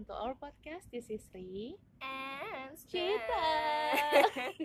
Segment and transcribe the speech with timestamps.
[0.00, 0.88] welcome to our podcast.
[0.88, 1.76] This is Ri.
[2.00, 3.48] And Cita.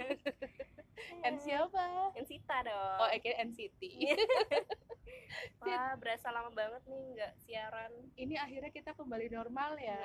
[1.28, 2.16] And siapa?
[2.16, 2.98] And Sita dong.
[3.04, 3.84] Oh, aka NCT.
[5.60, 7.92] Wah, berasa lama banget nih nggak siaran.
[8.16, 10.00] Ini akhirnya kita kembali normal ya.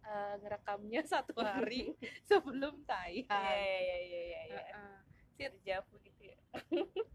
[0.00, 1.92] Eh, ngerekamnya satu hari
[2.30, 3.28] sebelum tayang.
[3.28, 4.40] Iya, iya, iya, iya.
[4.48, 4.96] Heeh.
[5.36, 6.38] Sit, gitu ya.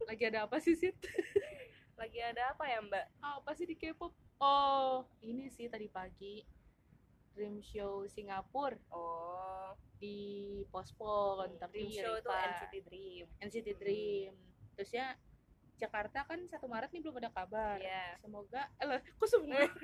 [0.06, 0.94] lagi ada apa sih, Sit?
[1.98, 3.06] Lagi ada apa ya, Mbak?
[3.26, 4.14] Ah, apa sih di K-pop?
[4.38, 6.67] Oh, ini sih tadi pagi
[7.38, 13.26] Dream Show Singapura Oh, di postpone tapi Dream Show itu NCT Dream.
[13.40, 14.34] NCT Dream.
[14.74, 15.14] Terus ya
[15.78, 17.78] Jakarta kan satu Maret nih belum ada kabar.
[17.78, 18.18] Iya.
[18.18, 19.70] Semoga, eh lah, kok semoga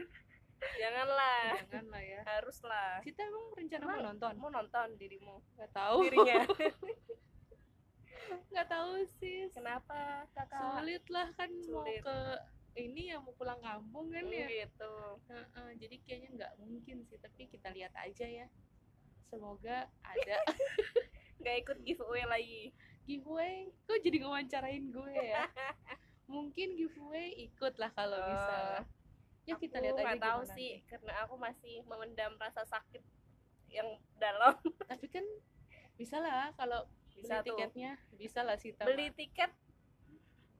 [0.74, 1.60] Janganlah.
[1.60, 2.22] jangan lah ya.
[2.26, 2.92] Haruslah.
[3.04, 4.34] Kita emang rencana mau Emang nonton?
[4.40, 5.36] Mau nonton dirimu.
[5.54, 5.98] Nggak tahu.
[6.08, 6.40] Dirinya.
[8.50, 9.52] Nggak tahu sih.
[9.52, 10.80] Kenapa, Kakak?
[10.80, 12.02] Sulit lah kan mau Sulit.
[12.02, 12.18] ke
[12.76, 14.48] ini ya mau pulang kampung kan Hmm, ya.
[14.66, 14.94] gitu.
[15.27, 17.17] Heeh, jadi kayaknya nggak mungkin sih.
[17.17, 18.48] Tapi kita lihat aja ya.
[19.28, 20.36] Semoga ada
[21.39, 22.64] Nggak ikut giveaway lagi.
[23.03, 23.67] giveaway.
[23.83, 25.44] Kok jadi ngewawancarain gue ya?
[26.25, 28.25] Mungkin giveaway ikut lah kalau Oh.
[28.25, 28.58] bisa.
[29.44, 30.88] Ya kita lihat aja nggak tahu sih, nanti.
[30.88, 33.03] karena aku masih memendam rasa sakit
[33.67, 34.55] yang dalam.
[34.88, 35.26] Tapi kan
[35.94, 37.58] bisa lah kalau Bisa beli tuh.
[37.59, 39.52] tiketnya bisa lah sih beli tiket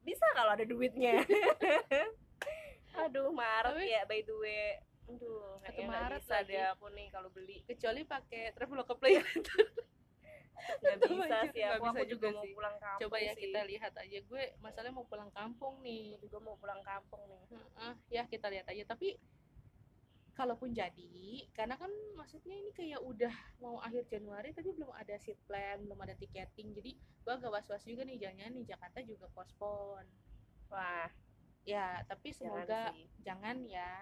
[0.03, 1.23] bisa kalau ada duitnya.
[3.03, 4.65] Aduh Maret Tapi- ya by the way.
[5.03, 6.49] Aduh Satu nggak Maret bisa lagi.
[6.49, 7.57] deh aku nih kalau beli.
[7.65, 9.19] Kecuali pakai Traveloka Play
[10.63, 12.53] nggak bisa aja, sih aku bisa aku juga juga mau sih.
[12.55, 13.41] pulang kampung coba ya sih.
[13.43, 14.17] kita lihat aja.
[14.23, 16.15] Gue masalahnya mau pulang kampung nih.
[16.23, 17.41] Juga mau pulang kampung nih.
[17.51, 18.83] Heeh, ya kita lihat aja.
[18.88, 19.19] Tapi
[20.33, 23.29] kalaupun jadi karena kan maksudnya ini kayak udah
[23.61, 27.85] mau akhir Januari tapi belum ada seat plan belum ada tiketing jadi gue agak was-was
[27.85, 30.09] juga nih jangan nih Jakarta juga postpone.
[30.67, 31.07] Wah.
[31.63, 33.05] Ya tapi jangan semoga sih.
[33.21, 33.93] jangan ya.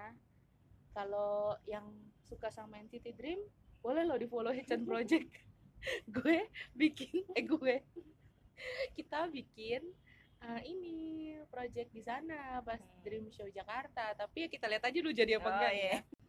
[0.91, 1.85] Kalau yang
[2.23, 3.39] suka sama NCT Dream
[3.79, 5.27] boleh lo di follow Hechan Project.
[6.15, 7.75] Gue bikin eh gue.
[8.93, 9.81] Kita bikin
[10.41, 10.97] eh, ini
[11.47, 13.01] project di sana pas Hmm.
[13.03, 14.13] Dream Show Jakarta.
[14.13, 15.73] Tapi ya kita lihat aja dulu jadi apa Oh, enggak.
[15.75, 15.91] iya.
[15.91, 16.20] ya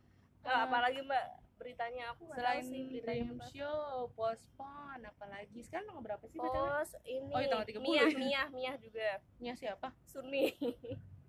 [0.42, 3.46] Oh, Eh, apalagi mbak beritanya aku selain sih beritanya Dream apa.
[3.48, 3.82] Show
[4.12, 5.58] postpone apalagi.
[5.62, 8.04] Sekarang tanggal berapa sih Pos ini Oh, iya, tanggal 30 Mia ya.
[8.12, 9.08] Mia Mia juga.
[9.38, 9.88] Nya siapa?
[10.04, 10.50] Sunmi.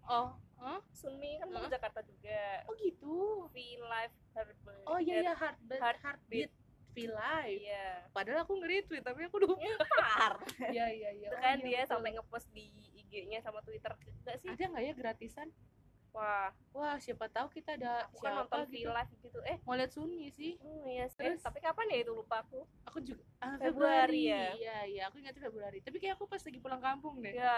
[0.04, 0.84] Oh Hah?
[0.92, 2.44] Sunmi kan ke Jakarta juga.
[2.68, 3.48] Oh gitu?
[3.48, 6.04] V Live Heartbeat oh iya iya heartbeat Heartbeat.
[6.04, 6.52] heartbeat.
[6.92, 7.60] Feel live.
[7.64, 7.88] Iya.
[8.12, 10.34] Padahal aku nge-retweet tapi aku lupa Ntar.
[10.76, 11.28] iya iya iya.
[11.28, 11.90] Itu Oh, kan iya, dia betul.
[11.90, 13.96] sampai ngepost di IG-nya sama Twitter.
[13.96, 14.50] Enggak sih?
[14.50, 15.48] Ada nggak ya gratisan
[16.14, 16.50] wah.
[16.74, 18.90] Wah siapa tahu kita ada aku kan siapa nonton gitu.
[18.90, 19.40] Live gitu.
[19.46, 19.58] Eh.
[19.66, 20.58] Mau lihat Sunmi sih.
[20.62, 21.22] Oh iya sih.
[21.22, 21.42] Terus?
[21.42, 22.12] tapi kapan ya itu?
[22.14, 22.66] Lupa aku.
[22.90, 24.54] Aku juga ah, Februari ya?
[24.58, 25.02] iya iya.
[25.10, 25.82] Aku ingat Februari.
[25.82, 27.34] Tapi kayak aku pas lagi pulang kampung deh.
[27.34, 27.58] Ya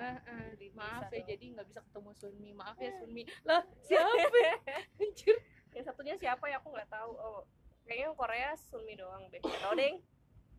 [0.00, 0.20] ah,
[0.54, 1.28] Jadi maaf ya dong.
[1.32, 2.94] jadi nggak bisa ketemu Sunmi maaf ya Eh.
[3.00, 4.12] Sunmi lah siapa?
[4.44, 4.56] Ya?
[5.00, 5.36] anjir.
[5.74, 6.60] Yang satunya siapa ya?
[6.60, 7.12] Aku nggak tahu.
[7.18, 7.40] Oh
[7.84, 9.40] kayaknya yang Korea Sunmi doang deh.
[9.40, 10.00] Tahu deh.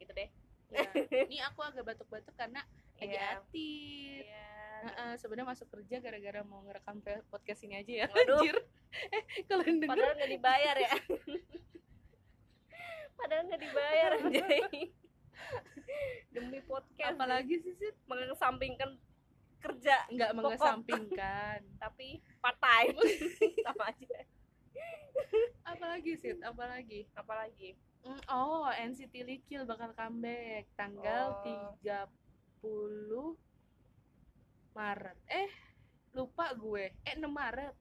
[0.01, 0.29] Gitu deh.
[0.73, 0.81] Ya,
[1.29, 2.65] ini aku agak batuk-batuk karena
[2.97, 4.54] lagi aktif Iya.
[4.85, 7.01] Heeh, sebenarnya masuk kerja gara-gara mau ngerekam
[7.33, 8.07] podcast ini aja ya.
[8.13, 8.37] Waduh.
[8.37, 8.57] anjir.
[9.09, 9.97] Eh kalian denger.
[9.97, 10.93] Padahal nggak dibayar ya.
[13.19, 14.61] Padahal nggak dibayar anjay.
[16.37, 17.17] Demi podcast.
[17.17, 17.95] Apalagi sih Sid?
[18.05, 19.01] mengesampingkan
[19.57, 20.05] kerja.
[20.13, 21.59] Nggak mengesampingkan.
[21.81, 22.95] Tapi part time.
[23.65, 24.19] Sama aja.
[25.65, 27.09] Apalagi sih apalagi?
[27.17, 27.73] Apalagi?
[28.05, 31.73] Mm, oh NCT Likil bakal comeback tanggal Oh.
[32.61, 33.33] 30
[34.75, 35.17] Maret.
[35.31, 35.49] Eh
[36.11, 36.91] lupa gue.
[37.07, 37.73] Eh 6 Maret.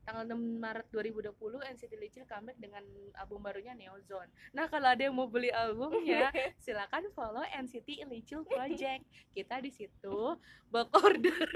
[0.00, 2.82] Tanggal 6 Maret 2020 NCT Likil comeback dengan
[3.14, 4.28] album barunya Neozone.
[4.50, 6.32] Nah kalau ada yang mau beli albumnya
[6.64, 9.06] silakan follow NCT Likil Project.
[9.30, 10.34] Kita di situ
[10.66, 11.48] bulk order.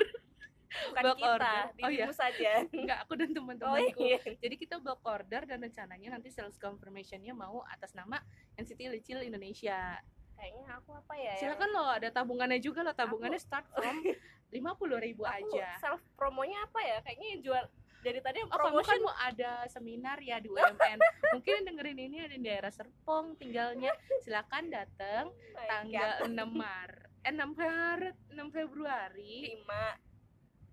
[0.74, 1.62] Bukan Bulk kita order.
[1.86, 2.06] Oh, iya.
[2.10, 2.52] saja.
[2.66, 4.18] Enggak aku dan oh teman-temanku iya.
[4.42, 8.18] Jadi kita bulk order dan rencananya nanti sales confirmationnya mau atas nama
[8.58, 10.02] NCT Licil Indonesia.
[10.44, 12.92] Kayaknya aku apa ya yang- Silakan loh, ada tabungannya juga loh.
[12.92, 13.96] Tabungannya start from
[14.54, 15.80] lima puluh ribu aku aja.
[15.80, 17.64] self promonya apa ya kayaknya yang jual
[18.00, 20.98] dari tadi yang Oh, kan promotion mau ada seminar ya di UMN.
[21.32, 23.90] Mungkin yang dengerin ini ada di daerah Serpong tinggalnya.
[24.20, 26.28] Silakan datang tanggal God.
[26.28, 27.08] 6 Maret.
[27.24, 29.96] Eh 6 Maret, 6 Februari, lima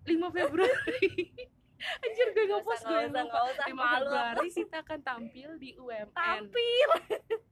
[0.04, 1.08] 5 Februari.
[1.98, 3.20] Anjir gue ngepost gue lupa.
[3.22, 4.06] nggak usah 5 malu aku.
[4.06, 6.12] Februari Sita akan tampil di UMN.
[6.12, 6.88] tampil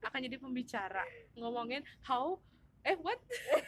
[0.03, 1.03] akan jadi pembicara
[1.35, 2.39] ngomongin how
[2.83, 3.19] eh what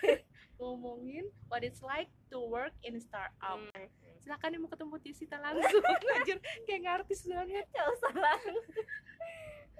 [0.56, 3.88] ngomongin what it's like to work in startup Hmm.
[4.20, 5.82] silakan yang mau ketemu Tisita langsung
[6.14, 8.38] anjir kayak ngartis banget Gak usah lah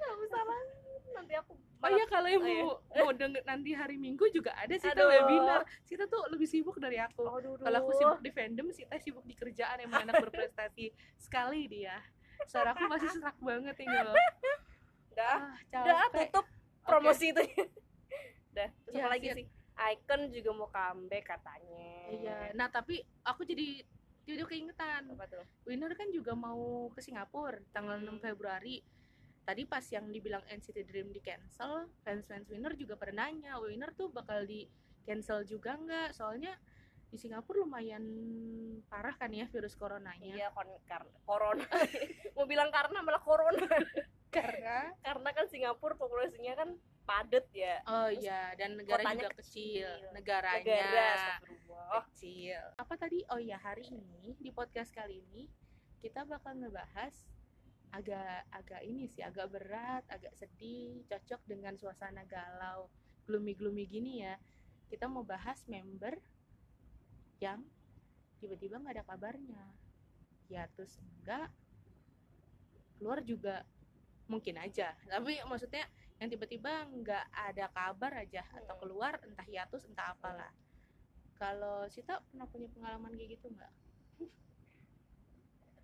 [0.03, 0.63] Gak usah lah
[1.13, 2.63] Nanti aku oh iya kalau yang Oh, iya.
[2.63, 5.09] mau mau denger nanti hari Minggu juga ada Sita Aduh.
[5.09, 7.27] webinar Sita tuh lebih sibuk dari aku
[7.59, 11.99] kalau aku sibuk di fandom Sita sibuk di kerjaan yang anak berprestasi sekali dia
[12.45, 14.15] suara aku masih serak banget ini loh
[15.11, 16.47] Udah, ah udah capek tutup
[16.83, 17.43] promosi itu.
[18.49, 19.47] Udah, terus Ya, apa lagi sih?
[19.75, 21.91] Icon juga mau comeback katanya.
[22.09, 23.83] iya nah tapi aku jadi
[24.23, 25.43] tiba-tiba keingetan Apa tuh?
[25.65, 28.19] Winner kan juga mau ke Singapura tanggal 6 Hmm.
[28.23, 28.81] Februari.
[29.43, 34.06] Tadi pas yang dibilang NCT Dream di cancel, fans-fans Winner juga pada nanya, Winner tuh
[34.15, 34.71] bakal di
[35.03, 36.15] cancel juga nggak?
[36.15, 36.55] Soalnya
[37.12, 38.05] di Singapura lumayan
[38.89, 40.33] parah kan ya virus coronanya.
[40.33, 41.67] Iya, kon karena corona.
[42.39, 43.67] mau bilang karena malah corona.
[44.33, 46.73] Karena karena kan Singapura populasinya kan
[47.05, 47.85] padat ya.
[47.85, 50.17] oh Terus iya dan negara juga kecil, kecil.
[50.17, 51.29] negaranya Negara,
[52.09, 52.62] kecil.
[52.81, 53.21] Apa tadi?
[53.29, 55.53] Oh ya hari ini di podcast kali ini
[56.00, 57.12] kita bakal ngebahas
[57.93, 62.89] agak agak ini sih agak berat, agak sedih, cocok dengan suasana galau,
[63.29, 64.41] gloomy-gloomy gini ya.
[64.89, 66.17] Kita mau bahas member
[67.41, 67.61] yang
[68.41, 69.65] tiba-tiba nggak ada kabarnya.
[70.49, 71.53] Ya terus enggak
[72.97, 73.65] keluar juga
[74.31, 74.97] mungkin aja.
[75.05, 75.85] Tapi maksudnya
[76.17, 78.83] yang tiba-tiba nggak ada kabar aja atau Hmm.
[78.87, 80.53] keluar entah hiatus entah apalah.
[81.37, 83.73] Kalau Sita pernah punya pengalaman kayak gitu nggak?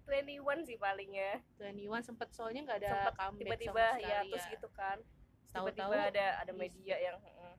[0.08, 1.44] 21 sih palingnya.
[1.60, 4.98] 21 sempet soalnya nggak ada Sempet tiba-tiba ya sekali terus gitu kan.
[5.48, 7.56] Tahu-tahu Tiba-tiba ada ada media yang mm,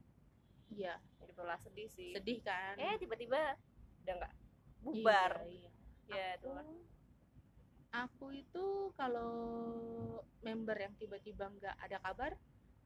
[0.69, 2.12] iya jadi malah sedih sih.
[2.12, 2.74] sedih kan?
[2.75, 3.38] Eh tiba-tiba
[4.04, 4.34] udah nggak
[4.81, 5.31] bubar.
[5.46, 5.69] Iya, iya.
[6.10, 6.68] Ya itu Aku, kan.
[7.92, 9.34] aku itu kalau
[10.42, 12.34] member yang tiba-tiba nggak ada kabar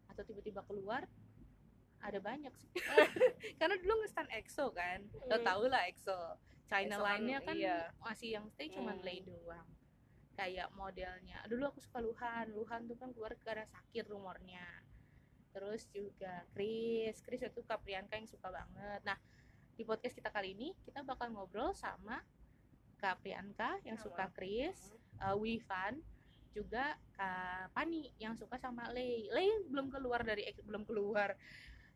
[0.08, 1.08] atau tiba-tiba keluar
[2.00, 2.68] ada banyak sih.
[3.60, 5.46] Karena dulu ngestan EXO kan, lo Hmm.
[5.46, 6.20] tau lah EXO.
[6.74, 7.78] China EXO kan, kan iya.
[8.02, 9.06] masih yang stay cuman Hmm.
[9.06, 9.68] Lay doang.
[10.34, 11.40] Kayak modelnya.
[11.46, 12.50] Dulu aku suka Luhan.
[12.58, 14.66] Luhan tuh kan keluar karena sakit rumornya.
[15.54, 17.22] Terus juga Chris.
[17.22, 19.02] Chris itu Kaprianka yang suka banget.
[19.06, 19.18] Nah,
[19.78, 22.26] di podcast kita kali ini kita bakal ngobrol sama
[22.98, 24.06] Kaprianka yang Sama.
[24.10, 24.80] suka Chris,
[25.20, 26.00] uh, Wifan,
[26.56, 29.28] juga Kak Pani yang suka sama Lay.
[29.34, 31.36] Lay belum keluar dari belum keluar.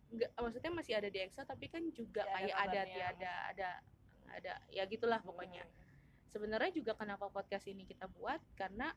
[0.08, 3.70] Nggak, maksudnya masih ada di EXO tapi kan juga ada kayak ada tiada ada ada
[4.72, 5.64] ya gitulah pokoknya.
[6.28, 8.92] Sebenarnya juga kenapa podcast ini kita buat karena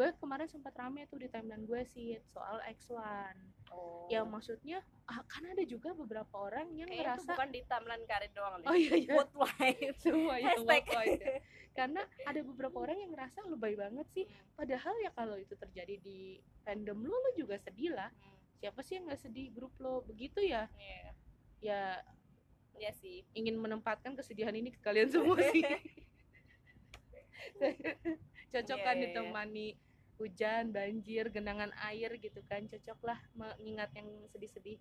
[0.00, 3.36] gue kemarin sempat rame tuh di timeline gue sih soal X1
[3.70, 4.10] Oh.
[4.10, 8.04] ya maksudnya ah, kan ada juga beberapa orang yang Kayaknya itu ngerasa bukan di timeline
[8.10, 9.14] karet doang oh iya iya.
[9.14, 9.94] Life.
[10.02, 10.82] semua ya Hashtag.
[10.90, 11.34] pokoknya.
[11.70, 12.02] karena
[12.34, 14.26] ada beberapa orang yang ngerasa lebay banget sih.
[14.58, 18.10] Padahal ya kalau itu terjadi di fandom lo lo juga sedih lah.
[18.58, 19.54] Siapa sih yang nggak sedih?
[19.54, 20.02] Grup lo?
[20.02, 20.66] Begitu ya.
[20.74, 21.14] Iya.
[21.62, 21.82] ya
[22.80, 23.22] Iya sih.
[23.36, 25.60] ingin menempatkan kesedihan ini ke kalian semua sih
[28.52, 29.04] cocok kan iya, iya.
[29.12, 29.66] ditemani
[30.16, 34.78] hujan, banjir, genangan air gitu kan cocok lah mengingat yang sedih-sedih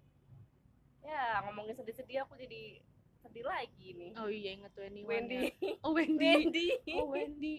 [0.99, 2.79] Ya, ngomongin sedih-sedih aku jadi
[3.19, 4.11] sedih lagi nih.
[4.15, 5.37] oh iya inget Wendy Wendy.
[5.79, 6.67] oh Wendy Wendy.
[6.93, 7.55] oh Wendy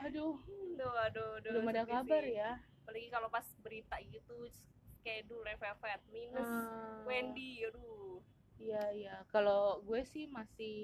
[0.00, 0.34] aduh
[0.74, 1.50] Aduh, aduh, aduh.
[1.54, 2.34] belum ada kabar sih.
[2.34, 4.48] ya Apalagi kalau pas berita gitu
[4.98, 8.18] schedule Revevet minus Ah, Wendy, aduh.
[8.60, 9.14] Iya iya.
[9.26, 10.76] Kalau gue sih masih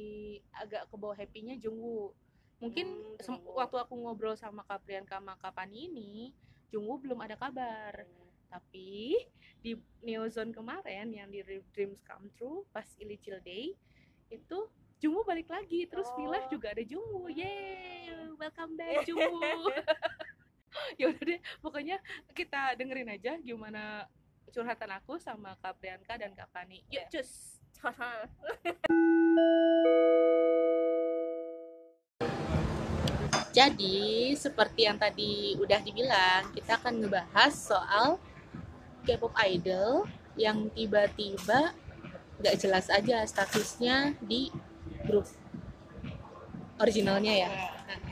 [0.52, 2.16] agak ke bawah happy-nya Jungwoo.
[2.56, 3.52] Mungkin Hmm, Jungwoo.
[3.54, 6.32] waktu aku ngobrol sama Kaprian sama Kapani ini
[6.68, 8.08] Jungwoo belum ada kabar.
[8.48, 9.12] Tapi
[9.60, 13.76] di Neozone kemarin yang di Dreams Come True pas Illichil Day
[14.26, 14.58] itu
[14.96, 15.84] Jungwoo balik lagi.
[15.84, 16.48] Terus Oh.
[16.48, 17.28] Juga ada Jungwoo.
[17.28, 19.68] Yeay welcome back Jungwoo.
[20.96, 21.96] Ya udah deh pokoknya
[22.30, 24.04] kita dengerin aja gimana
[24.46, 26.84] curhatan aku sama Kak Priyanka dan Kak Pani.
[26.86, 27.08] Yuk Ya.
[27.10, 27.55] cus
[33.56, 38.20] Jadi, seperti yang tadi udah dibilang, kita akan ngebahas soal
[39.06, 40.04] K-pop idol
[40.36, 41.72] yang tiba-tiba
[42.36, 44.52] nggak jelas aja statusnya di
[45.08, 45.24] grup
[46.76, 47.50] originalnya ya.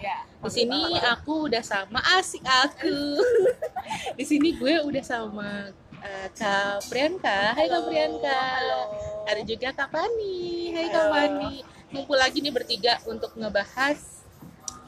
[0.00, 0.18] ya.
[0.40, 3.20] Di sini aku udah sama asik aku.
[4.18, 5.68] Di sini gue udah sama
[6.00, 7.52] eh, Kak Priyanka.
[7.52, 8.40] Hai Kak Priyanka.
[8.56, 9.13] Halo.
[9.24, 10.70] Ada juga Kak Pani.
[10.72, 11.12] Hai Kak Halo.
[11.12, 11.54] Pani.
[11.94, 13.98] Ngumpul lagi nih bertiga untuk ngebahas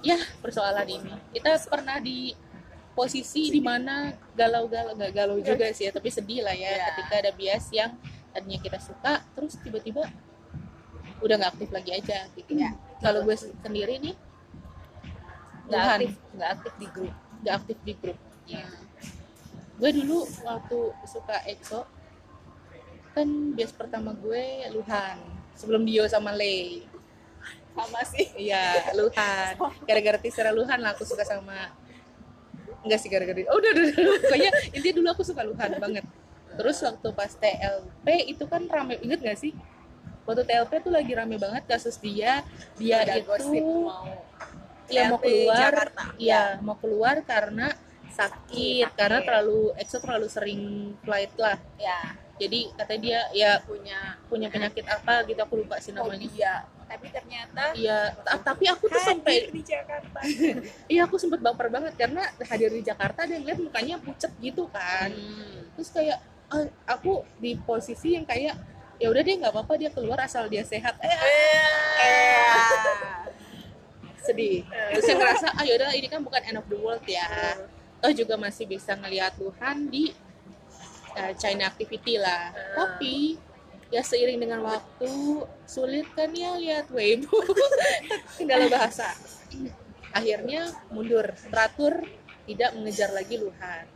[0.03, 1.13] ya persoalan ini.
[1.33, 2.35] Kita pernah di
[2.93, 6.85] posisi di mana galau-galau nggak galau juga sih ya, tapi sedih lah ya Iya.
[6.97, 7.93] ketika ada bias yang
[8.33, 10.09] tadinya kita suka terus tiba-tiba
[11.21, 12.57] udah nggak aktif lagi aja gitu.
[12.57, 12.73] Iya.
[13.01, 14.17] Kalau gue sendiri nih
[15.67, 17.15] Nggak aktif, nggak aktif di grup.
[17.43, 18.19] nggak aktif di grup.
[18.47, 18.67] Iya.
[19.77, 21.81] Gue dulu waktu suka EXO
[23.17, 25.17] kan bias pertama gue Luhan
[25.57, 26.85] sebelum Dio sama Lay.
[27.73, 28.29] Sama sih.
[28.37, 29.57] Iya, Luhan.
[29.89, 31.73] Gara-gara teaser Luhan lah aku suka sama
[32.85, 34.21] Enggak sih gara-gara Oh, udah, udah, udah.
[34.29, 36.05] Pokoknya intinya dulu aku suka Luhan banget.
[36.57, 39.53] Terus waktu pas TLP itu kan rame inget gak sih?
[40.29, 42.45] Waktu TLP tuh lagi rame banget kasus dia,
[42.77, 44.05] dia Ada itu gosip mau
[44.87, 46.03] Iya mau keluar, Jakarta.
[46.15, 47.75] iya mau keluar karena
[48.15, 49.27] sakit karena sakit.
[49.27, 50.63] terlalu EXO terlalu sering
[51.03, 55.93] flight lah ya jadi katanya dia ya punya punya penyakit apa gitu aku lupa sih
[55.97, 56.55] namanya fobia
[56.87, 60.23] tapi ternyata Iya, ta- tapi aku tuh sampai di Jakarta
[60.93, 65.11] iya aku sempet baper banget karena hadir di Jakarta dan lihat mukanya pucet gitu kan.
[65.11, 65.67] Hmm.
[65.75, 68.55] Terus kayak ah, aku di posisi yang kayak
[69.03, 70.95] ya udah deh nggak apa-apa dia keluar asal dia sehat.
[71.03, 71.19] Eh,
[74.23, 74.63] sedih.
[74.67, 77.27] Terus saya ngerasa ah yaudah ini kan bukan end of the world ya.
[77.99, 80.15] Toh juga masih bisa ngelihat Tuhan di
[81.17, 82.53] eh, China activity lah.
[82.53, 82.75] Hmm.
[82.77, 83.41] Tapi
[83.89, 85.11] ya seiring dengan waktu
[85.65, 87.39] sulit kan ya lihat Weibo
[88.39, 89.15] kendala bahasa.
[90.13, 92.05] Akhirnya mundur, teratur
[92.47, 93.87] tidak mengejar lagi Luhan.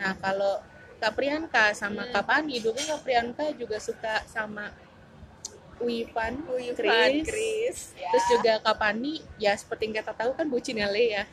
[0.00, 0.60] Nah kalau
[1.00, 2.12] Kak Priyanka sama Hmm.
[2.12, 4.68] Kak Pani, dulu Kak Priyanka juga suka sama
[5.80, 7.24] Wipan, Uyuhan Chris.
[7.24, 8.12] Chris ya.
[8.12, 11.24] Terus juga Kak Pani, ya seperti yang kita tahu kan bucinnya Le ya.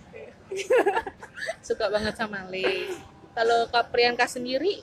[1.68, 2.88] Suka banget sama Le.
[3.36, 4.80] Kalau Kak Priyanka sendiri,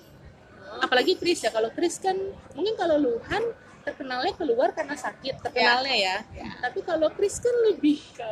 [0.79, 1.51] apalagi Chris ya.
[1.51, 2.17] Kalau Chris kan,
[2.53, 3.43] mungkin kalau Luhan
[3.83, 6.17] terkenalnya keluar karena sakit, terkenalnya ya.
[6.33, 6.49] Ya.
[6.59, 8.31] Tapi kalau Chris kan lebih ke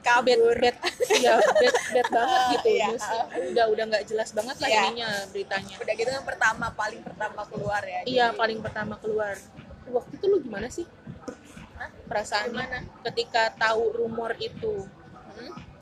[0.00, 0.76] kabur bad,
[1.20, 2.68] ya bad, bad banget gitu.
[2.70, 2.86] Iya.
[2.90, 4.80] Maksudnya Udah udah nggak jelas banget lah Iya.
[4.86, 5.74] ininya beritanya.
[5.76, 9.34] udah gitu yang pertama paling pertama keluar ya Iya, Jadi- paling pertama keluar.
[9.86, 10.86] Waktu itu lu gimana sih?
[11.76, 11.90] Hah?
[12.06, 12.78] Perasaannya Gimana?
[13.04, 14.84] ketika tahu rumor itu?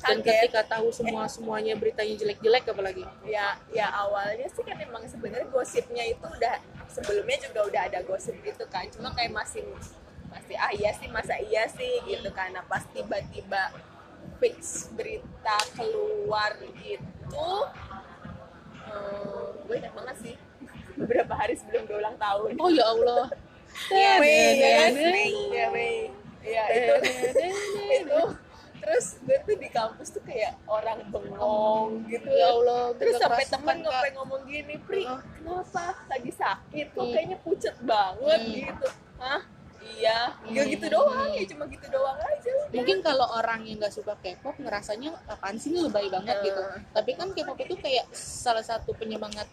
[0.09, 3.05] Dan ketika tahu semua semuanya beritanya jelek-jelek apalagi.
[3.29, 6.57] Ya ya awalnya sih kan emang sebenarnya gosipnya itu udah
[6.89, 8.89] sebelumnya juga udah ada gosip gitu kan.
[8.89, 9.63] Cuma kayak masih
[10.33, 12.01] masih ah iya sih masa iya sih?
[12.09, 12.57] gitu kan.
[12.57, 13.77] Nah pas tiba-tiba
[14.41, 17.49] fix berita keluar gitu
[18.89, 20.35] eh, gue ingat banget sih
[20.99, 22.57] beberapa hari sebelum gue ulang tahun.
[22.59, 23.27] Oh ya Allah.
[23.93, 24.93] Ya Mei ya kan?
[24.97, 25.33] Mei.
[25.53, 25.97] ya Mei.
[26.43, 26.95] Ya itu.
[28.03, 28.21] Itu
[28.79, 33.77] terus gue tuh di kampus tuh kayak orang bengong gitu ya Allah terus sampai temen
[33.81, 35.21] sampai ngomong gini Pri Heeh.
[35.37, 37.13] kenapa lagi sakit kok Hmm.
[37.13, 38.55] kayaknya pucet banget Hmm.
[38.55, 38.87] gitu
[39.19, 39.43] hah
[39.81, 40.71] iya ya Hmm.
[40.71, 45.11] gitu doang ya cuma gitu doang aja mungkin kalau orang yang nggak suka K-pop ngerasanya
[45.27, 46.45] apaan sih ini lebay banget Eh.
[46.47, 49.47] gitu tapi kan K-pop itu kayak salah satu penyemangat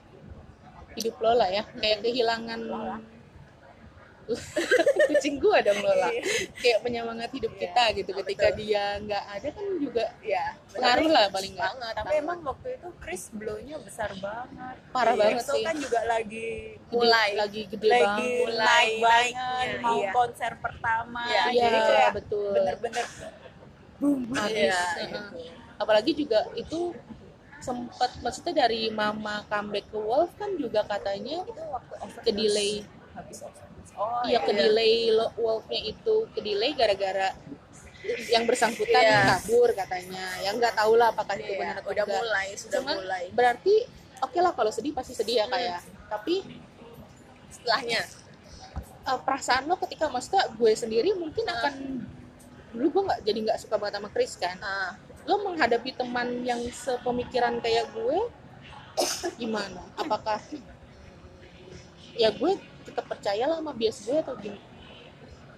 [0.93, 2.59] hidup lo lah ya kayak kehilangan
[5.07, 6.21] kucing gua dong Lola Iya.
[6.55, 8.09] kayak penyemangat hidup Iya, kita gitu.
[8.09, 8.19] betul.
[8.25, 11.65] ketika dia nggak ada kan juga ya pengaruh lah paling nggak.
[11.67, 11.93] banget.
[11.95, 14.75] Tapi emang waktu itu Chris blow-nya besar banget.
[14.89, 15.61] Parah Iya, banget sih.
[15.61, 18.41] kan juga lagi Gede- mulai lagi gede lagi banget.
[18.43, 19.67] mulai banget.
[19.79, 20.11] mau iya.
[20.11, 21.21] konser pertama.
[21.23, 22.51] Iya, Iya, jadi kayak betul.
[22.51, 23.05] bener-bener
[23.95, 24.19] boom.
[24.31, 25.19] Habis, Iya, gitu.
[25.75, 26.79] apalagi juga itu
[27.57, 32.73] sempat maksudnya dari mama comeback ke Wolf kan juga katanya itu waktu ke delay.
[33.11, 33.74] habis overdose.
[33.95, 37.31] Oh iya ke delay lo- Wolfnya itu ke delay gara-gara
[38.27, 39.19] yang bersangkutan Iya.
[39.35, 40.25] kabur katanya.
[40.39, 42.19] Yang nggak tahu lah apakah itu Iya, benar atau udah enggak.
[42.19, 43.23] mulai sudah Cuman mulai.
[43.31, 43.75] berarti
[44.19, 45.53] oke lah kalau sedih pasti sedih ya Hmm.
[45.53, 46.35] kayak tapi
[47.49, 48.01] setelahnya?
[49.05, 51.53] Eh, perasaan lo ketika maksudnya gue sendiri mungkin Ah.
[51.55, 51.73] akan
[52.71, 54.57] dulu gue nggak jadi nggak suka banget sama Chris kan.
[54.59, 58.17] Ah, lo menghadapi teman yang sepemikiran kayak gue
[59.41, 59.81] gimana?
[59.95, 60.37] Apakah
[62.13, 62.51] ya gue
[62.85, 64.63] tetap percaya lah sama bias gue atau gimana?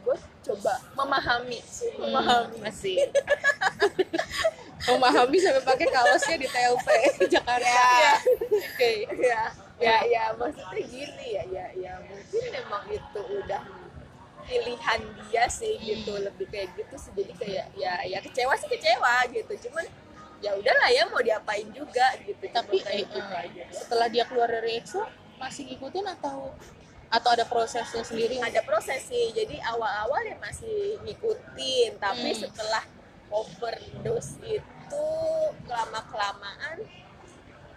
[0.07, 0.17] Gue
[0.47, 1.59] coba memahami
[1.99, 2.57] memahami.
[2.63, 2.95] Masih.
[4.87, 6.87] Memahami sampai pakai kaosnya di TLP
[7.35, 7.67] Jakarta.
[7.67, 8.13] Iya.
[8.55, 8.91] oke.
[9.19, 9.43] Ya
[9.77, 13.61] ya ya maksudnya gini ya ya ya mungkin memang itu udah
[14.47, 16.15] pilihan dia sih gitu.
[16.15, 19.67] Lebih kayak gitu sih jadi kayak ya ya kecewa sih kecewa gitu.
[19.67, 19.83] Cuman
[20.39, 22.47] ya udahlah ya mau diapain juga gitu.
[22.47, 23.63] Tapi eh, gitu aja.
[23.75, 25.03] setelah dia keluar dari EXO
[25.35, 26.55] masih ngikutin atau
[27.07, 32.41] atau ada prosesnya sendiri ada proses sih jadi awal-awal ya masih ngikutin tapi Hmm.
[32.43, 32.83] setelah
[33.29, 35.07] overdose itu
[35.65, 36.77] lama kelamaan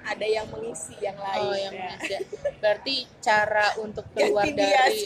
[0.00, 1.86] ada yang mengisi yang lain oh yang ya.
[1.94, 2.16] bisa
[2.58, 5.02] berarti cara untuk keluar Ganti dari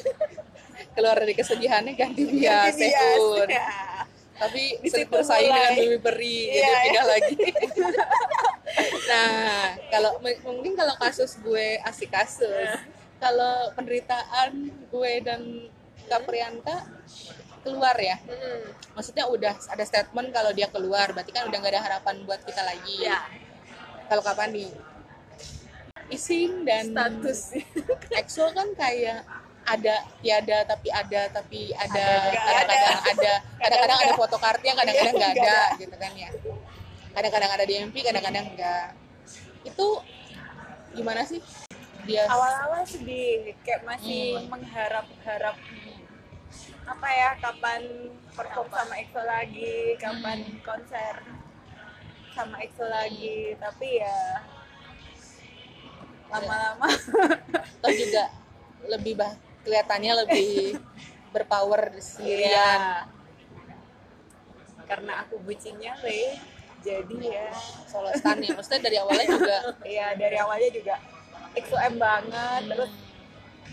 [0.95, 3.03] keluar dari kesedihannya ganti bias Ganti bias.
[3.19, 3.49] Sehun.
[3.51, 3.67] Ya.
[4.35, 4.63] tapi
[5.07, 7.35] bersaing dengan Bibi Peri jadi Iya, pindah lagi
[9.11, 10.11] nah kalau
[10.43, 12.94] mungkin kalau kasus gue asik kasus Iya.
[13.25, 15.41] Kalau penderitaan gue dan
[16.05, 16.85] Kak Priyanka
[17.65, 18.21] keluar ya.
[18.29, 18.69] Hmm.
[18.93, 22.61] maksudnya udah ada statement kalau dia keluar berarti kan udah nggak ada harapan buat kita
[22.61, 23.09] lagi.
[23.09, 23.25] Ya.
[24.13, 24.71] Kalau kapan nih
[26.13, 27.57] Ising dan status.
[28.21, 29.25] EXO kan kayak
[29.65, 35.15] ada tiada tapi ada tapi ada Ada, nggak kadang-kadang ada kadang-kadang ada foto kartunya kadang-kadang
[35.17, 36.31] nggak nggak ada gitu kan ya.
[37.17, 38.93] Kadang-kadang ada di MP kadang-kadang enggak
[39.65, 39.87] itu
[40.93, 41.41] gimana sih
[42.05, 44.49] dia awal-awal sedih kayak masih Hmm.
[44.51, 45.57] mengharap-harap
[46.85, 47.81] apa ya kapan
[48.31, 50.61] perform sama EXO lagi kapan Hmm.
[50.61, 51.15] konser
[52.31, 54.19] sama EXO lagi tapi ya
[56.29, 56.89] lama-lama
[57.79, 58.25] Atau juga
[58.85, 59.33] lebih bah
[59.63, 60.77] kelihatannya lebih
[61.35, 62.53] berpower sendirian.
[62.53, 63.13] Iya.
[64.85, 66.37] karena aku bucinnya le
[66.85, 67.49] jadi ya
[67.89, 68.53] Solo stan ya.
[68.53, 69.57] Maksudnya dari awalnya juga
[69.89, 70.95] Iya dari awalnya juga
[71.55, 72.93] XOM banget terus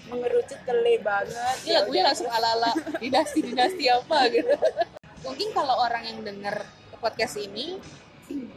[0.10, 4.56] mengerucut ke Le banget ini lagunya langsung ala-ala dinasti-dinasti apa gitu.
[5.22, 6.66] Mungkin kalau orang yang denger
[6.98, 7.78] podcast ini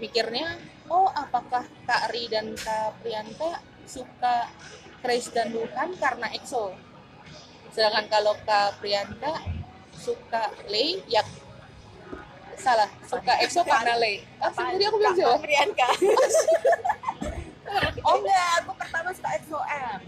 [0.01, 0.57] mikirnya,
[0.89, 4.49] oh apakah Kak Ri dan Kak Prianta suka
[5.05, 6.73] Chris dan Luhan karena EXO?
[7.73, 9.45] Sedangkan kalau Kak Prianta
[9.93, 11.21] suka Le, ya
[12.57, 14.25] salah, suka EXO karena Le.
[14.41, 15.41] Ah, tadi aku bilang Kak jawab.
[18.05, 20.01] Oh enggak aku pertama suka XOM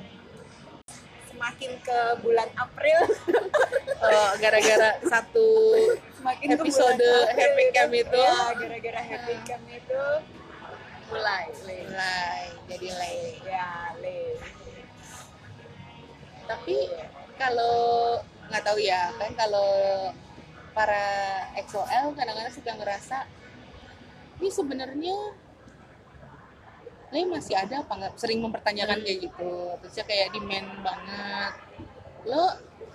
[1.33, 2.99] semakin ke bulan April.
[3.97, 5.49] Oh, gara-gara satu
[6.21, 7.37] semakin Episode April.
[7.37, 8.21] Happy Camp itu.
[8.21, 10.05] ya, gara-gara Happy Camp itu.
[11.13, 13.15] Mulai Le mulai jadi Le.
[13.47, 13.71] ya
[14.01, 14.21] Le
[16.47, 16.77] tapi
[17.37, 19.71] kalau nggak tahu ya kan kalau
[20.71, 21.05] para
[21.59, 23.27] XOL kadang-kadang suka ngerasa
[24.39, 25.17] ini sebenarnya
[27.09, 28.13] ini masih ada apa nggak?
[28.15, 29.53] Sering mempertanyakan kayak gitu.
[29.79, 31.53] Terusnya kayak demand banget.
[32.25, 32.45] Lo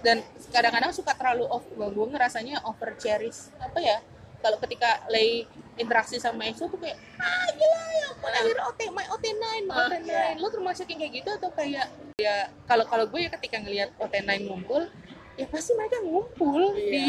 [0.01, 0.17] dan
[0.49, 3.97] kadang-kadang suka terlalu off gue ngerasanya over cherish apa ya?
[4.41, 5.45] Kalau ketika lay
[5.77, 10.03] interaksi sama EXO tuh kayak ah gila ya lahir OT my OT9 my Ah, OT9
[10.03, 10.33] iya.
[10.35, 11.85] lo termasuk yang kayak gitu atau kayak
[12.17, 14.89] ya kalau kalau gue ya ketika ngelihat OT9 ngumpul
[15.33, 17.05] ya pasti mereka ngumpul Iya, di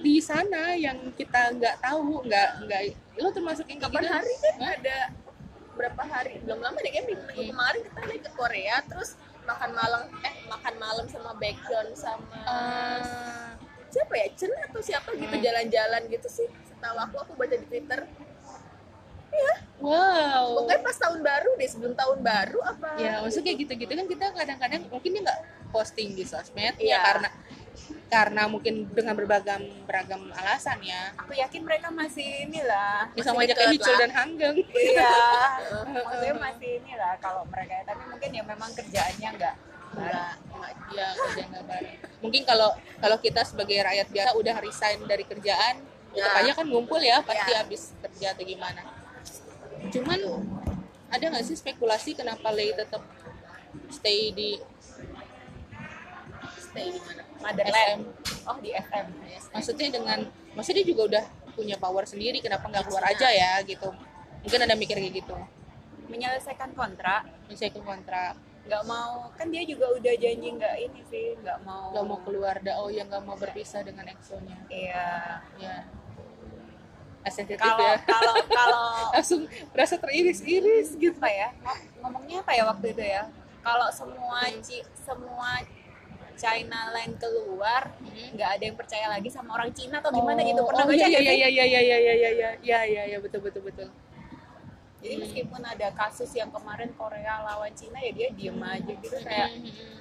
[0.00, 2.80] di sana yang kita nggak tahu nggak nggak
[3.16, 4.12] lo termasuk yang kapan gitu?
[4.12, 4.96] hari kan ada
[5.80, 6.36] berapa hari.
[6.40, 7.48] Belum lama deh kayak minggu, Hmm.
[7.50, 9.10] kemarin kita naik ke Korea terus
[9.42, 13.56] makan malam eh makan malam sama background sama Ah,
[13.88, 14.26] siapa ya?
[14.34, 15.40] Chen atau siapa gitu Hmm.
[15.40, 16.48] jalan-jalan gitu sih.
[16.62, 18.04] Setahu aku aku baca di Twitter.
[19.80, 20.60] Wow.
[20.60, 24.24] Pokoknya pas tahun baru deh sebelum tahun baru apa ya maksudnya kayak gitu-gitu kan kita
[24.30, 25.40] kadang-kadang mungkin dia nggak
[25.70, 26.98] posting di sosmed ya Iya.
[27.00, 27.28] karena
[28.10, 33.98] karena mungkin dengan berbagai beragam alasan ya aku yakin mereka masih inilah bisa ngajak lah.
[34.02, 35.14] dan Hanggeng iya
[35.94, 39.54] maksudnya masih inilah kalau mereka tapi mungkin ya memang kerjaannya enggak
[39.90, 44.98] nggak nggak ya kerja nggak bareng mungkin kalau kalau kita sebagai rakyat biasa udah resign
[45.06, 45.76] dari kerjaan
[46.10, 46.26] Ya.
[46.26, 47.62] tetap aja kan ngumpul ya pasti Ya.
[47.62, 48.82] habis kerja atau gimana
[49.94, 50.18] cuman
[51.06, 52.98] ada nggak sih spekulasi kenapa Lei tetap
[53.94, 54.58] stay di
[56.58, 58.02] stay di mana Motherland
[58.46, 59.06] oh di FM
[59.52, 60.18] maksudnya dengan
[60.54, 61.24] maksudnya dia juga udah
[61.60, 63.90] punya power sendiri kenapa nggak keluar aja ya gitu.
[64.40, 65.36] Mungkin ada mikir kayak gitu.
[66.08, 67.28] Menyelesaikan kontrak.
[67.50, 68.34] Ke kontrak.
[68.64, 71.92] Nggak mau kan dia juga udah janji nggak ini sih nggak mau.
[71.92, 75.42] Nggak mau keluar dah oh ya nggak mau berpisah dengan EXO-nya iya.
[75.60, 75.84] Ya
[77.28, 78.00] sensitif kalau ya.
[78.08, 79.44] kalau kalau langsung
[79.76, 81.12] berasa teriris-iris gitu.
[81.20, 81.48] Apa ya?
[81.60, 83.28] Ngom- ngomongnya apa ya waktu itu ya?
[83.60, 85.60] Kalau semua ci, semua
[86.40, 88.34] China Line keluar Mhm.
[88.34, 91.06] nggak ada yang percaya lagi sama orang Cina atau gimana gitu pernah oh, baca iya,
[91.06, 93.88] iya, iya, iya, iya, iya, iya, iya, iya, iya, iya, betul, betul, betul.
[95.00, 99.48] jadi meskipun ada kasus yang kemarin Korea lawan Cina ya dia diem aja gitu kayak
[99.52, 100.00] Mhm, mhm.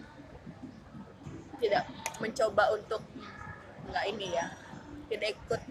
[1.59, 1.83] tidak
[2.17, 3.01] mencoba untuk
[3.85, 4.45] nggak ini ya
[5.07, 5.61] tidak ikut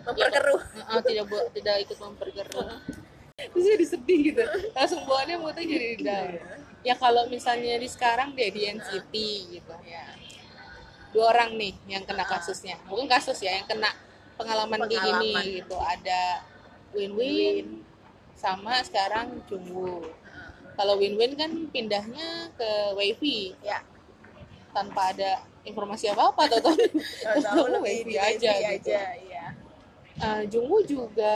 [0.00, 2.68] memperkeruh Heeh, tidak bu- tidak ikut memperkeruh.
[3.38, 4.42] Terus jadi sedih gitu.
[4.74, 6.30] Langsung bawaannya moodnya jadi down.
[6.82, 9.14] Ya kalau misalnya di sekarang deh di NCT
[9.54, 9.74] gitu.
[9.86, 10.04] ya
[11.14, 12.74] Dua orang nih yang kena kasusnya.
[12.90, 13.94] Bukan kasus ya, yang kena
[14.34, 15.44] pengalaman, kayak gini Pengalaman.
[15.54, 15.76] gitu.
[15.78, 16.20] Ada
[16.92, 17.66] Win-Win
[18.34, 20.02] sama sekarang Jungwoo.
[20.74, 23.82] Kalau Win-Win kan pindahnya ke Wavy ya
[24.74, 28.90] tanpa ada informasi atau tahu Nggak tahu tahu lebih Wavy di aja gitu.
[28.90, 29.46] aja ya
[30.18, 31.30] Uh, Jungwoo juga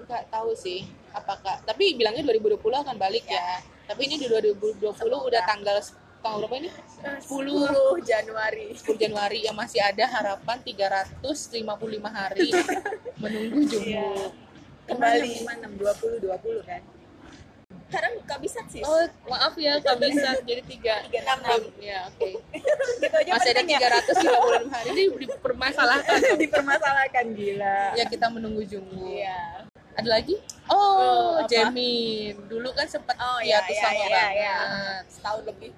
[0.00, 3.60] nggak tahu sih apakah tapi bilangnya 2020 akan balik ya.
[3.88, 5.80] Tapi ini di 2020 udah tanggal
[6.20, 6.68] tanggal berapa ini?
[6.68, 11.22] 10 10 Januari 10 Januari yang masih ada harapan 355
[12.10, 12.50] hari
[13.22, 14.34] menunggu Jungwoo.
[14.84, 15.46] kembali
[15.78, 16.82] 20 20 kan
[17.88, 18.12] sekarang
[18.44, 19.00] bisa sih Oh,
[19.32, 21.08] maaf ya, bisa jadi tiga.
[21.08, 21.80] 36.
[21.80, 22.36] Ya, oke.
[23.00, 26.18] gitu aja Masih ada penting ya 356 hari ini dipermasalahkan.
[26.44, 29.08] dipermasalahkan gila ya kita menunggu Jungwoo.
[29.08, 29.64] iya
[29.98, 30.34] Ada lagi?
[30.68, 31.46] Oh, Oh?
[31.46, 32.38] Jamin.
[32.46, 34.32] Dulu kan sempat Oh, iya, hiatus iya, lama iya, banget.
[34.32, 34.58] iya.
[35.08, 35.70] setahun lebih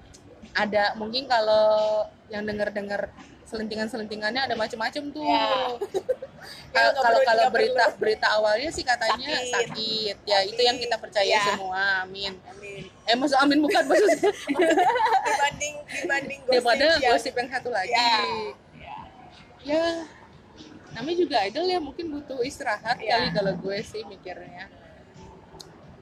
[0.51, 3.07] Ada mungkin kalau yang denger-denger
[3.45, 5.25] selentingan-selentingannya ada macam-macam tuh.
[5.25, 5.47] Iya.
[6.73, 9.53] Kalau kalau perlu, kalau nggak berita berita awalnya sih katanya Sakit.
[9.53, 10.15] sakit.
[10.25, 11.53] Ya, itu yang kita percaya Iya.
[11.53, 12.01] semua.
[12.01, 12.33] Amin.
[12.43, 14.17] amin Eh maksud amin bukan maksudnya
[15.27, 17.93] dibanding dibanding gosip daripada yang gosip yang satu lagi.
[17.93, 18.97] ya Iya.
[19.61, 19.85] Ya.
[20.91, 23.15] Namanya juga idol ya mungkin butuh istirahat Iya.
[23.15, 24.67] kali kalau gue sih mikirnya.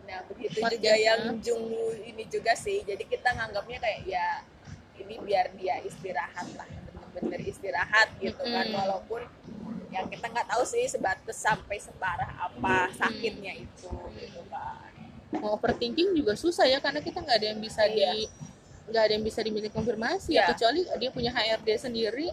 [0.04, 1.38] nah begitu Podcast, juga yang ya.
[1.38, 4.42] Jungwoo ini juga sih jadi kita nganggapnya kayak ya
[4.98, 8.74] ini biar dia istirahat lah bener-bener istirahat gitu kan Mm-mm.
[8.74, 9.22] walaupun
[9.90, 12.98] yang kita nggak tahu sih sebatas sampai separah apa Mm.
[12.98, 14.90] sakitnya itu gitu kan
[15.38, 18.10] mau overthinking juga susah ya karena kita nggak ada yang bisa Iya.
[18.18, 18.26] di
[18.90, 20.46] nggak ada yang bisa diminta konfirmasi ya Iya.
[20.50, 22.28] kecuali dia punya HRD sendiri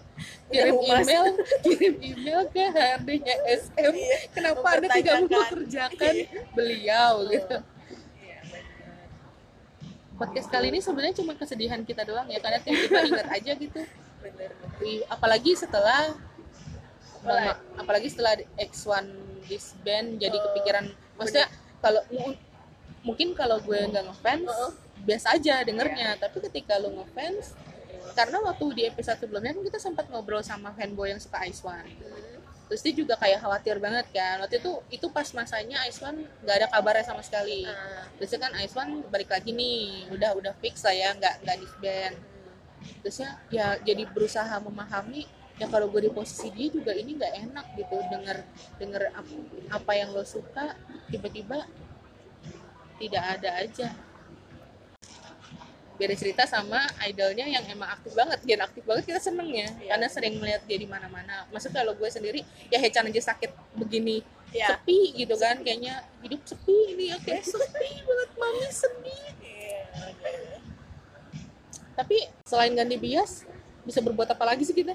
[0.49, 1.25] kirim email
[1.65, 5.21] kirim email ke HRD-nya SM Iya, kenapa anda tidak mempertanyakan.
[5.23, 6.15] mempekerjakan
[6.53, 7.57] beliau gitu
[8.19, 8.39] Iya,
[10.15, 13.81] podcast kali ini sebenarnya cuma kesedihan kita doang ya karena tiba-tiba ingat aja gitu
[14.19, 15.05] bener bener.
[15.07, 16.17] Apalagi setelah
[17.17, 17.51] Apalagi?
[17.77, 19.07] Apalagi setelah X1
[19.45, 21.47] disband jadi Oh, kepikiran maksudnya
[21.79, 22.39] kalau mu-
[23.03, 24.73] mungkin kalau gue nggak ngefans Oh.
[25.07, 26.19] Biasa aja dengernya.
[26.19, 27.55] Tapi ketika lu ngefans
[28.19, 31.87] karena waktu di episode sebelumnya kan kita sempat ngobrol sama fanboy yang suka Ice One.
[32.67, 34.43] Terus dia juga kayak khawatir banget kan.
[34.43, 37.63] Waktu itu itu pas masanya Ice One nggak ada kabarnya sama sekali.
[37.63, 41.59] Ah, terus kan Ice One balik lagi nih udah udah fix lah ya nggak nggak
[41.63, 42.17] disband
[43.03, 47.67] terusnya ya jadi berusaha memahami ya kalau gue di posisi dia juga ini nggak enak
[47.81, 48.39] gitu denger
[48.77, 49.33] denger apa,
[49.73, 50.77] apa yang lo suka
[51.09, 51.65] tiba-tiba
[53.01, 53.89] tidak ada aja
[55.97, 58.39] beda cerita sama idolnya yang emang aktif banget.
[58.45, 59.69] Gen aktif banget kita seneng ya.
[59.81, 59.97] Iya.
[59.97, 61.49] karena sering melihat dia di mana-mana.
[61.51, 64.21] Maksudnya kalau gue sendiri ya Hechan aja sakit begini
[64.53, 64.77] Iya.
[64.77, 65.59] sepi gitu kan.
[65.61, 70.61] Kayaknya hidup sepi ini oke sepi banget mami sedih Iya, bener.
[71.97, 73.49] tapi selain ganti bias
[73.83, 74.93] bisa berbuat apa lagi sih kita?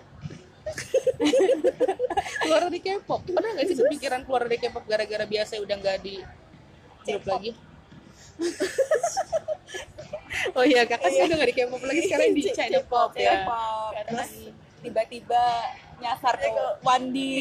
[2.41, 3.25] Keluar dari K-pop.
[3.25, 6.21] Pernah nggak sih kepikiran keluar dari K-pop gara-gara biasa udah nggak di
[7.01, 7.51] grup lagi
[10.57, 13.45] oh iya kakak sih udah nggak di K-pop lagi sekarang di China Pop ya?
[13.45, 14.31] K-pop Karena terus
[14.81, 15.43] tiba-tiba
[16.01, 16.73] nyasar ke Ya, kok.
[16.81, 17.37] Wandi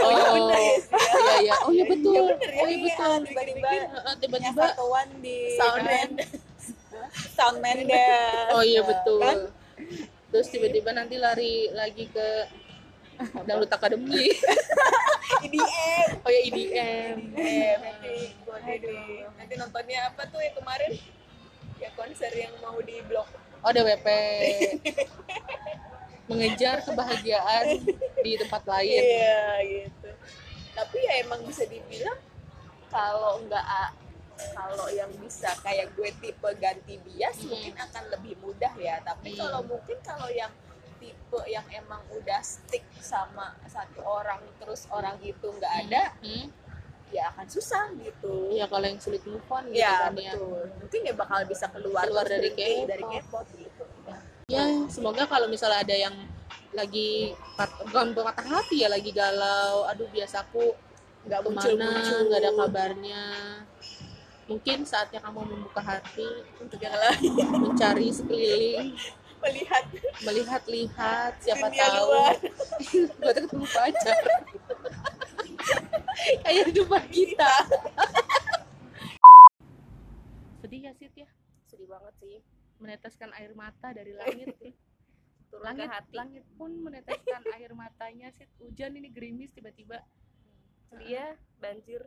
[0.00, 1.12] oh bener ya sih, ya.
[1.12, 1.54] iya iya.
[1.60, 2.24] Oh iya betul.
[2.32, 2.48] Bener.
[2.48, 3.20] Ya, oh iya betul.
[3.28, 3.68] Tiba-tiba
[4.16, 6.10] tiba-tiba ke Wandi Soundman.
[7.36, 8.48] Sound Mendes.
[8.50, 9.22] Oh iya betul.
[9.22, 9.38] Kan?
[10.28, 12.28] terus tiba-tiba nanti lari lagi ke
[13.18, 14.30] Dangdut Academy
[15.40, 18.14] IDM oh ya EDM Eh, nanti
[19.38, 20.92] nanti, nontonnya apa tuh yang kemarin?
[21.78, 23.26] Ya konser yang mau di blok.
[23.60, 24.06] Oh DWP
[26.26, 27.66] mengejar kebahagiaan
[28.20, 29.00] di tempat lain.
[29.00, 30.10] iya gitu.
[30.72, 32.18] Tapi ya emang bisa dibilang
[32.86, 33.64] kalau nggak
[34.54, 37.48] kalau yang bisa kayak gue tipe ganti bias Hmm.
[37.48, 39.00] mungkin akan lebih mudah ya.
[39.00, 39.38] Tapi Hmm.
[39.40, 40.52] kalau mungkin kalau yang
[41.28, 46.48] tipe yang emang udah stick sama satu orang terus orang itu nggak ada Hmm?
[47.08, 50.32] ya akan susah gitu Ya kalau yang sulit move on gitu ya kan ya.
[50.32, 52.84] betul mungkin ya bakal bisa keluar, Keluar dari K-pop.
[52.86, 53.84] dari K-pop gitu
[54.48, 56.16] Ya semoga kalau misalnya ada yang
[56.70, 57.36] lagi
[57.84, 59.84] bukan patah hati ya lagi galau.
[59.84, 60.72] Aduh biasaku
[61.24, 63.22] nggak ke mana muncul-muncul nggak ada kabarnya.
[64.46, 66.24] Mungkin saatnya kamu membuka hati
[66.56, 67.32] untuk yang lain
[67.68, 68.96] mencari sekeliling
[69.42, 69.84] melihat.
[70.24, 71.96] Melihat-lihat siapa Dunia tahu.
[72.10, 72.34] luar.
[73.22, 74.22] gue tuh ketemu pacar.
[76.42, 77.52] Kayak di depan kita
[80.68, 81.28] sedih ya Sid ya
[81.64, 82.44] sedih banget sih.
[82.76, 84.52] Meneteskan air mata dari langit.
[85.48, 86.12] Turun langit ke hati.
[86.12, 88.52] langit pun meneteskan air matanya Sid.
[88.60, 90.04] Hujan ini gerimis tiba-tiba.
[91.00, 92.04] Dia banjir.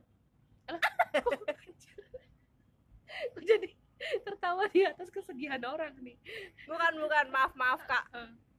[3.34, 3.74] Kok jadi
[4.28, 6.18] tertawa di atas kesedihan orang nih
[6.66, 8.06] bukan bukan maaf maaf kak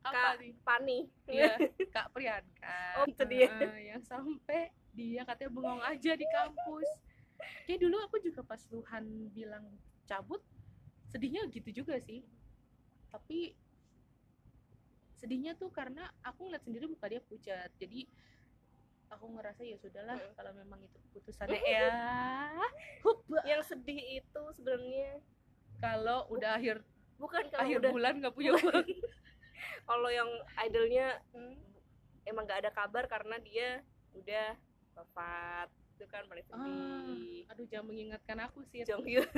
[0.02, 0.42] apa Kak.
[0.42, 0.98] nih Pani
[1.30, 1.54] Iya,
[1.94, 2.78] Kak Priyanka.
[2.98, 3.46] Oh, itu dia.
[3.46, 6.90] Heeh, yang sampai dia katanya bengong aja di kampus.
[7.70, 9.62] Kayak dulu aku juga pas Luhan bilang
[10.10, 10.42] cabut,
[11.06, 12.26] sedihnya gitu juga sih.
[13.14, 13.54] Tapi
[15.22, 17.70] sedihnya tuh karena aku ngeliat sendiri muka dia pucat.
[17.78, 18.10] Jadi
[19.12, 20.32] aku ngerasa ya sudahlah Hmm.
[20.34, 21.88] kalau memang itu keputusannya ya.
[23.44, 25.20] Yang sedih itu sebenarnya
[25.78, 26.80] kalau udah akhir
[27.16, 28.86] bukan kalau akhir udah bulan nggak punya uang.
[29.84, 30.26] kalau yang
[30.58, 31.20] idolnya
[32.22, 34.54] emang gak ada kabar karena dia udah
[34.94, 38.82] wafat itu kan paling sedih Aduh jangan mengingatkan aku sih.
[38.82, 39.28] Jong Hyun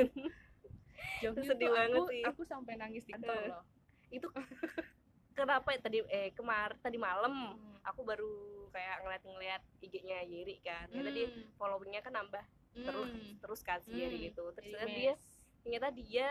[1.20, 2.22] Jonghyun sedih banget aku, sih.
[2.22, 3.64] aku sampai nangis di kantor loh.
[4.08, 4.28] itu
[5.34, 7.76] kenapa ya tadi eh kemarin tadi malam Hmm.
[7.84, 8.32] aku baru
[8.70, 11.44] kayak ngeliat-ngeliat IG-nya Yeri kan ternyata dia Hmm.
[11.54, 12.44] followingnya kan nambah
[12.74, 13.34] terus Hmm.
[13.38, 14.26] terus kan si Yeri Hmm.
[14.28, 15.14] gitu terus Jadi ternyata dia
[15.60, 16.28] ternyata dia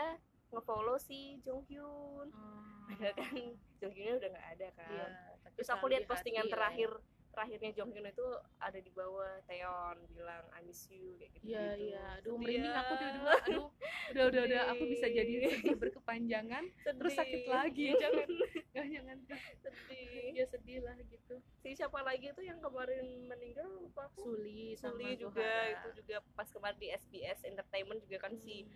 [0.50, 2.84] ngefollow si Jong Hyun Oh.
[2.86, 3.34] padahal kan
[3.76, 5.08] Jong Hyunnya udah nggak ada kan
[5.42, 6.54] tapi terus aku lihat postingan hati ya.
[6.54, 6.90] terakhir
[7.30, 11.64] terakhirnya Jong Hyun itu ada di bawah Taeyeon bilang I miss you kayak gitu Iya
[11.76, 12.78] iya, aduh merinding ya.
[12.78, 13.66] aku tiba-tiba, aduh
[14.14, 14.62] udah udah udah.
[14.70, 15.16] Aku bisa Sedih.
[15.18, 15.74] jadi sedih.
[15.76, 17.50] berkepanjangan terus sakit Sedih.
[17.50, 18.28] lagi jangan.
[18.74, 19.18] Jangan jangan
[19.56, 20.34] sedih.
[20.34, 21.34] Ya sedih lah gitu.
[21.56, 24.34] Si siapa lagi tuh yang kemarin meninggal lupa aku?
[24.34, 28.74] Suli sama Suli juga itu juga pas kemarin di SBS Entertainment juga kan si Hmm.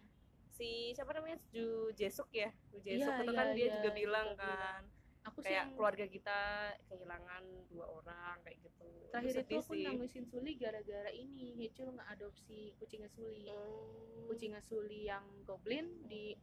[0.49, 1.39] si siapa namanya?
[1.49, 2.51] Ju Jesuk ya?
[2.69, 4.29] Ju Jesuk Iya, itu iya, kan dia iya, juga iya, bilang.
[4.35, 4.83] kan
[5.29, 6.39] aku sih kayak yang keluarga kita
[6.89, 9.85] kehilangan dua orang kayak gitu terakhir itu aku sih.
[9.85, 14.27] nangisin Suli gara-gara ini Hecul ngeadopsi kucingnya Suli Hmm.
[14.27, 16.37] kucingnya Suli yang goblin di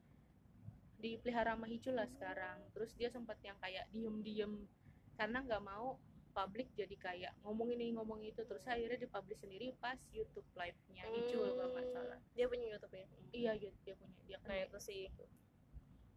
[0.95, 4.65] dipelihara sama Hicul lah sekarang terus dia sempat yang kayak diem-diem
[5.13, 6.00] karena nggak mau
[6.34, 11.45] publik jadi kayak ngomong ini ngomong itu terus akhirnya dipublish sendiri pas YouTube live-nya Hicul
[11.54, 11.93] kalau nggak Hmm.
[11.93, 15.02] salah dia punya YouTube ya iya iya, dia punya dia kan nah itu sih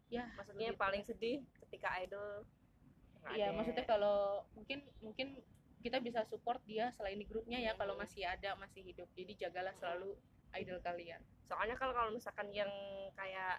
[0.09, 0.81] ya maksudnya begitu.
[0.81, 2.58] paling sedih ketika idol nggak
[3.29, 3.55] Iya, ada.
[3.55, 4.17] maksudnya kalau
[4.53, 5.27] mungkin mungkin
[5.79, 8.03] kita bisa support dia selain di grupnya ya kalau Hmm.
[8.03, 9.07] masih ada masih hidup.
[9.13, 10.15] Jadi jagalah selalu
[10.55, 11.21] idol kalian.
[11.45, 12.69] soalnya kalau kalau misalkan yang
[13.13, 13.57] kayak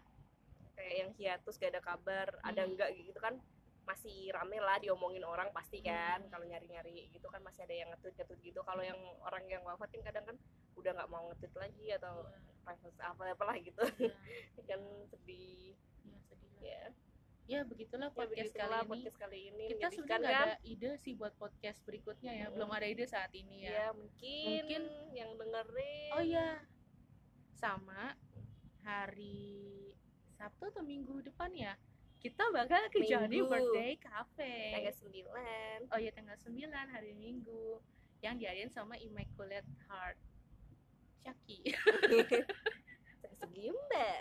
[0.74, 2.70] kayak yang hiatus gak ada kabar ada Hmm.
[2.70, 3.34] enggak gitu kan
[3.82, 6.30] masih rame lah diomongin orang pasti kan Hmm.
[6.30, 9.90] kalau nyari-nyari gitu kan masih ada yang nge-tweet nge-tweet gitu kalau yang orang yang wafat
[9.90, 10.36] kan kadang kan
[10.78, 12.30] udah nggak mau nge-tweet lagi atau
[12.62, 15.74] private apa apalah gitu Iya, kan sedih
[16.06, 16.62] iya, sedih lah.
[16.62, 16.82] ya
[17.50, 18.90] Ya begitulah ya podcast begitulah kali ini.
[18.94, 22.46] podcast kali ini Kita sebenarnya nggak ada ide sih buat podcast berikutnya ya.
[22.46, 22.54] Hmm.
[22.54, 23.86] Belum ada ide saat ini ya ya.
[23.90, 26.62] mungkin, Mungkin- yang dengerin Oh iya.
[27.52, 28.14] Sama
[28.80, 29.90] hari
[30.32, 31.74] Sabtu atau Minggu depan ya.
[32.16, 33.42] Kita bakal ke Johnny.
[33.42, 34.54] Birthday Cafe.
[34.70, 36.54] tanggal 9 Oh iya tanggal 9
[36.86, 37.82] hari Minggu
[38.20, 40.18] yang diadain sama Immaculate Heart.
[41.20, 41.58] Shaki.
[43.40, 44.18] segi mbak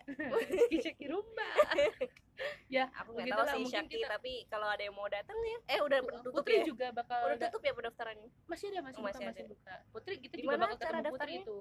[0.50, 1.52] Shaki Shaki Rumba.
[2.70, 5.80] ya, aku nggak tahu sih Syaki kita- tapi kalau ada yang mau datang ya eh
[5.80, 9.04] udah tutup Putri ya juga bakal udah da- tutup ya pendaftarannya masih ada masih Oh,
[9.04, 9.50] buka masih masih ada.
[9.50, 9.76] buka.
[9.90, 11.58] Putri kita Di juga bakal cara ketemu Putri itu.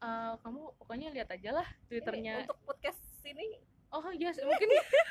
[0.00, 2.32] Eh, kamu pokoknya lihat aja lah twitternya.
[2.34, 3.46] Eh, untuk podcast sini
[3.90, 4.68] Oh yes, mungkin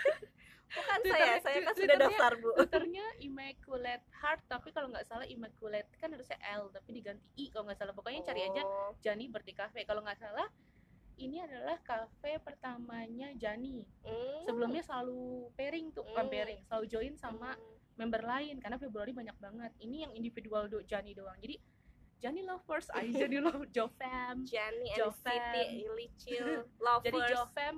[0.69, 5.25] bukan Twitter- saya saya kan sudah daftar bu twitternya Immaculate Heart tapi kalau nggak salah
[5.25, 7.91] Immaculate kan harusnya L tapi diganti I kalau nggak salah.
[7.91, 9.81] Pokoknya cari aja Oh, Jani Birthday Cafe.
[9.83, 10.45] Kalau nggak salah
[11.19, 13.83] ini adalah kafe pertamanya Jani.
[14.01, 14.43] hmm.
[14.43, 15.21] Sebelumnya selalu
[15.53, 16.31] pairing tuh, bukan Hmm.
[16.31, 17.75] pairing, selalu join sama Hmm.
[17.95, 19.71] member lain karena Februari banyak banget.
[19.77, 21.35] Ini yang individual do Jani doang.
[21.37, 21.59] Jadi
[22.17, 24.43] Jani lovers, I Jani love Jofam.
[24.43, 25.11] Jenny and.
[25.13, 26.47] Siti Ilicil
[26.79, 27.75] lovers Jadi Jofam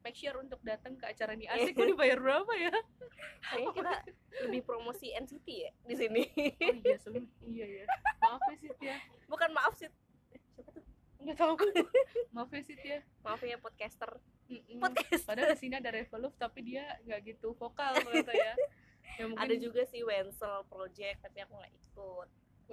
[0.00, 2.74] make sure untuk datang ke acara ini asik gue dibayar berapa ya?
[3.40, 3.94] kayaknya kita
[4.44, 7.84] lebih promosi NCT ya di sini Oh iya sebelum iya ya.
[8.20, 8.96] Maaf ya Sit ya.
[9.24, 9.88] bukan maaf sih
[10.28, 10.84] Eh, siapa tuh
[11.20, 11.54] Nggak tahu.
[12.32, 13.00] Maaf ya ya.
[13.20, 14.10] maaf ya podcaster
[14.44, 14.76] Mm-mm.
[14.78, 18.54] podcast Padahal di sini ada Revolve tapi dia nggak gitu vokal ternyata ya.
[19.14, 22.28] Ya mungkin ada juga sih Wenzel Project tapi aku nggak ikut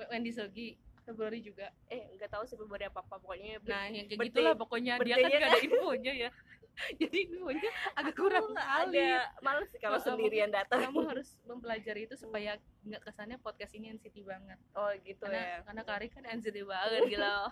[0.07, 0.67] Wendy Sogi
[1.01, 1.69] Februari juga.
[1.85, 5.49] eh nggak tahu sih beberapa apa pokoknya Nah, yang kayak gitulah pokoknya dia kan nggak
[5.49, 6.29] ada infonya ya.
[6.97, 8.95] Jadi infonya agak kurang Aku kali.
[8.95, 13.75] ada males sih kalau Oh, sendirian datang Kamu harus mempelajari itu supaya nggak kesannya podcast
[13.75, 14.57] ini NCT banget.
[14.73, 17.51] oh gitu Karena ya karena Kari kan NCT banget gila.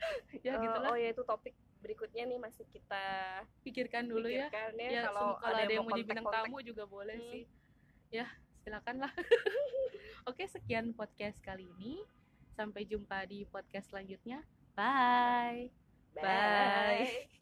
[0.46, 0.90] ya gitulah.
[0.90, 3.04] oh ya itu topik berikutnya nih masih kita
[3.62, 4.48] Pikirkan dulu ya.
[4.48, 7.30] pikirkan ya, Ya, kalau sem- kalau ada yang mau jadi bintang tamu juga boleh Hmm.
[7.30, 7.44] sih.
[8.10, 8.26] Ya,
[8.60, 9.12] silakan lah.
[10.28, 12.04] Oke, sekian podcast kali ini.
[12.52, 14.44] Sampai jumpa di podcast selanjutnya.
[14.74, 15.72] Bye.
[16.12, 17.39] Bye.